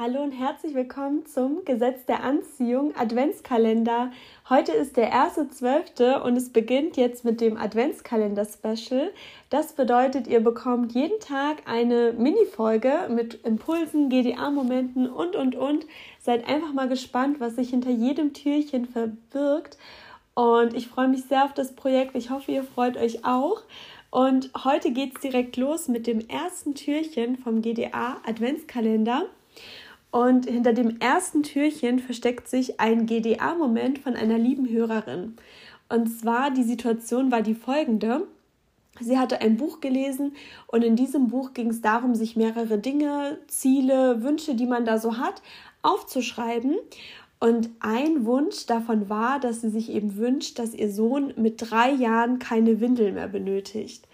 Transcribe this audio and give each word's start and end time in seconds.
Hallo 0.00 0.22
und 0.22 0.30
herzlich 0.30 0.76
willkommen 0.76 1.26
zum 1.26 1.64
Gesetz 1.64 2.06
der 2.06 2.22
Anziehung 2.22 2.94
Adventskalender. 2.94 4.12
Heute 4.48 4.70
ist 4.70 4.96
der 4.96 5.12
1.12. 5.12 6.20
und 6.20 6.36
es 6.36 6.50
beginnt 6.50 6.96
jetzt 6.96 7.24
mit 7.24 7.40
dem 7.40 7.56
Adventskalender-Special. 7.56 9.10
Das 9.50 9.72
bedeutet, 9.72 10.28
ihr 10.28 10.38
bekommt 10.38 10.92
jeden 10.92 11.18
Tag 11.18 11.62
eine 11.66 12.12
Mini-Folge 12.12 13.08
mit 13.12 13.44
Impulsen, 13.44 14.08
GDA-Momenten 14.08 15.10
und, 15.10 15.34
und, 15.34 15.56
und. 15.56 15.84
Seid 16.20 16.48
einfach 16.48 16.72
mal 16.72 16.88
gespannt, 16.88 17.40
was 17.40 17.56
sich 17.56 17.70
hinter 17.70 17.90
jedem 17.90 18.34
Türchen 18.34 18.86
verbirgt. 18.86 19.78
Und 20.34 20.74
ich 20.74 20.86
freue 20.86 21.08
mich 21.08 21.24
sehr 21.24 21.44
auf 21.44 21.54
das 21.54 21.74
Projekt. 21.74 22.14
Ich 22.14 22.30
hoffe, 22.30 22.52
ihr 22.52 22.62
freut 22.62 22.96
euch 22.96 23.24
auch. 23.24 23.62
Und 24.12 24.52
heute 24.62 24.92
geht 24.92 25.16
es 25.16 25.22
direkt 25.22 25.56
los 25.56 25.88
mit 25.88 26.06
dem 26.06 26.20
ersten 26.28 26.76
Türchen 26.76 27.36
vom 27.36 27.62
GDA 27.62 28.18
Adventskalender. 28.24 29.26
Und 30.10 30.46
hinter 30.46 30.72
dem 30.72 31.00
ersten 31.00 31.42
Türchen 31.42 31.98
versteckt 31.98 32.48
sich 32.48 32.80
ein 32.80 33.06
GDA-Moment 33.06 33.98
von 33.98 34.16
einer 34.16 34.38
lieben 34.38 34.68
Hörerin. 34.68 35.36
Und 35.88 36.08
zwar 36.08 36.50
die 36.50 36.62
Situation 36.62 37.30
war 37.30 37.42
die 37.42 37.54
folgende. 37.54 38.26
Sie 39.00 39.18
hatte 39.18 39.40
ein 39.40 39.56
Buch 39.56 39.80
gelesen 39.80 40.34
und 40.66 40.82
in 40.82 40.96
diesem 40.96 41.28
Buch 41.28 41.54
ging 41.54 41.68
es 41.68 41.80
darum, 41.80 42.14
sich 42.14 42.36
mehrere 42.36 42.78
Dinge, 42.78 43.38
Ziele, 43.46 44.22
Wünsche, 44.22 44.54
die 44.54 44.66
man 44.66 44.84
da 44.84 44.98
so 44.98 45.18
hat, 45.18 45.40
aufzuschreiben. 45.82 46.76
Und 47.38 47.70
ein 47.78 48.24
Wunsch 48.24 48.66
davon 48.66 49.08
war, 49.08 49.38
dass 49.38 49.60
sie 49.60 49.70
sich 49.70 49.90
eben 49.90 50.16
wünscht, 50.16 50.58
dass 50.58 50.74
ihr 50.74 50.90
Sohn 50.90 51.32
mit 51.36 51.70
drei 51.70 51.92
Jahren 51.92 52.40
keine 52.40 52.80
Windel 52.80 53.12
mehr 53.12 53.28
benötigt. 53.28 54.08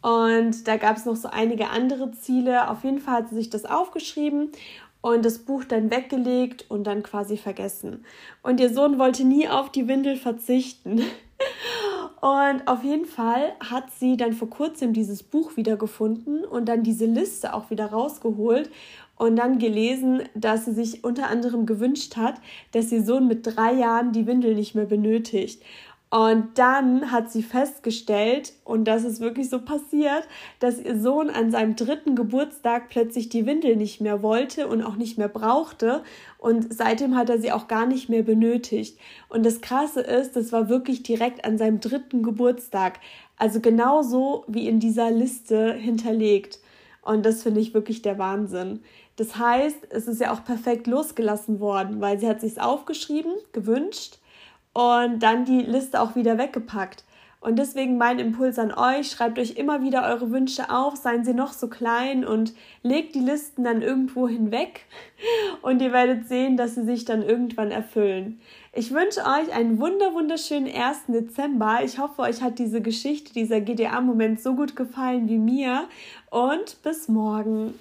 Und 0.00 0.66
da 0.66 0.78
gab 0.78 0.96
es 0.96 1.04
noch 1.04 1.16
so 1.16 1.28
einige 1.28 1.68
andere 1.68 2.12
Ziele. 2.12 2.70
Auf 2.70 2.84
jeden 2.84 3.00
Fall 3.00 3.16
hat 3.16 3.28
sie 3.28 3.36
sich 3.36 3.50
das 3.50 3.66
aufgeschrieben 3.66 4.50
und 5.04 5.22
das 5.22 5.40
Buch 5.40 5.64
dann 5.64 5.90
weggelegt 5.90 6.64
und 6.70 6.84
dann 6.84 7.02
quasi 7.02 7.36
vergessen. 7.36 8.06
Und 8.42 8.58
ihr 8.58 8.72
Sohn 8.72 8.98
wollte 8.98 9.26
nie 9.26 9.46
auf 9.46 9.70
die 9.70 9.86
Windel 9.86 10.16
verzichten. 10.16 11.02
Und 12.22 12.66
auf 12.66 12.82
jeden 12.84 13.04
Fall 13.04 13.52
hat 13.60 13.90
sie 13.90 14.16
dann 14.16 14.32
vor 14.32 14.48
kurzem 14.48 14.94
dieses 14.94 15.22
Buch 15.22 15.58
wiedergefunden 15.58 16.42
und 16.46 16.70
dann 16.70 16.82
diese 16.82 17.04
Liste 17.04 17.52
auch 17.52 17.68
wieder 17.68 17.86
rausgeholt 17.86 18.70
und 19.16 19.36
dann 19.36 19.58
gelesen, 19.58 20.22
dass 20.34 20.64
sie 20.64 20.72
sich 20.72 21.04
unter 21.04 21.28
anderem 21.28 21.66
gewünscht 21.66 22.16
hat, 22.16 22.36
dass 22.72 22.90
ihr 22.92 23.04
Sohn 23.04 23.28
mit 23.28 23.46
drei 23.46 23.74
Jahren 23.74 24.12
die 24.12 24.26
Windel 24.26 24.54
nicht 24.54 24.74
mehr 24.74 24.86
benötigt. 24.86 25.62
Und 26.10 26.58
dann 26.58 27.10
hat 27.10 27.32
sie 27.32 27.42
festgestellt, 27.42 28.52
und 28.62 28.84
das 28.84 29.02
ist 29.02 29.20
wirklich 29.20 29.50
so 29.50 29.60
passiert, 29.60 30.28
dass 30.60 30.78
ihr 30.78 30.96
Sohn 31.00 31.28
an 31.28 31.50
seinem 31.50 31.74
dritten 31.74 32.14
Geburtstag 32.14 32.88
plötzlich 32.88 33.30
die 33.30 33.46
Windel 33.46 33.74
nicht 33.74 34.00
mehr 34.00 34.22
wollte 34.22 34.68
und 34.68 34.82
auch 34.82 34.94
nicht 34.94 35.18
mehr 35.18 35.28
brauchte. 35.28 36.04
Und 36.38 36.72
seitdem 36.72 37.16
hat 37.16 37.30
er 37.30 37.40
sie 37.40 37.50
auch 37.50 37.66
gar 37.66 37.86
nicht 37.86 38.08
mehr 38.08 38.22
benötigt. 38.22 38.96
Und 39.28 39.44
das 39.44 39.60
Krasse 39.60 40.02
ist, 40.02 40.36
das 40.36 40.52
war 40.52 40.68
wirklich 40.68 41.02
direkt 41.02 41.44
an 41.44 41.58
seinem 41.58 41.80
dritten 41.80 42.22
Geburtstag. 42.22 43.00
Also 43.36 43.58
genauso 43.58 44.44
wie 44.46 44.68
in 44.68 44.78
dieser 44.78 45.10
Liste 45.10 45.72
hinterlegt. 45.72 46.60
Und 47.02 47.26
das 47.26 47.42
finde 47.42 47.58
ich 47.58 47.74
wirklich 47.74 48.02
der 48.02 48.18
Wahnsinn. 48.18 48.84
Das 49.16 49.36
heißt, 49.36 49.88
es 49.90 50.06
ist 50.06 50.20
ja 50.20 50.32
auch 50.32 50.44
perfekt 50.44 50.86
losgelassen 50.86 51.58
worden, 51.58 52.00
weil 52.00 52.20
sie 52.20 52.28
hat 52.28 52.40
sich 52.40 52.60
aufgeschrieben, 52.60 53.32
gewünscht 53.52 54.18
und 54.74 55.20
dann 55.20 55.46
die 55.46 55.62
Liste 55.62 56.00
auch 56.00 56.14
wieder 56.14 56.36
weggepackt. 56.36 57.04
Und 57.44 57.58
deswegen 57.58 57.98
mein 57.98 58.18
Impuls 58.18 58.58
an 58.58 58.72
euch, 58.72 59.10
schreibt 59.10 59.38
euch 59.38 59.56
immer 59.56 59.82
wieder 59.82 60.08
eure 60.08 60.30
Wünsche 60.30 60.70
auf, 60.70 60.96
seien 60.96 61.26
sie 61.26 61.34
noch 61.34 61.52
so 61.52 61.68
klein 61.68 62.24
und 62.24 62.54
legt 62.82 63.14
die 63.14 63.20
Listen 63.20 63.64
dann 63.64 63.82
irgendwo 63.82 64.26
hinweg 64.26 64.86
und 65.62 65.82
ihr 65.82 65.92
werdet 65.92 66.26
sehen, 66.26 66.56
dass 66.56 66.74
sie 66.74 66.84
sich 66.84 67.04
dann 67.04 67.22
irgendwann 67.22 67.70
erfüllen. 67.70 68.40
Ich 68.72 68.92
wünsche 68.94 69.20
euch 69.20 69.54
einen 69.54 69.78
wunder 69.78 70.14
wunderschönen 70.14 70.74
1. 70.74 71.02
Dezember. 71.08 71.80
Ich 71.84 71.98
hoffe, 71.98 72.22
euch 72.22 72.40
hat 72.40 72.58
diese 72.58 72.80
Geschichte, 72.80 73.34
dieser 73.34 73.60
GDA-Moment 73.60 74.40
so 74.40 74.54
gut 74.54 74.74
gefallen 74.74 75.28
wie 75.28 75.38
mir 75.38 75.84
und 76.30 76.82
bis 76.82 77.08
morgen. 77.08 77.74